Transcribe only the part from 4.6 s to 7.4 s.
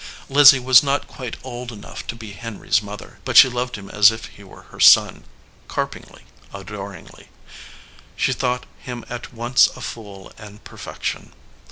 her son, carpingly, ador ingly.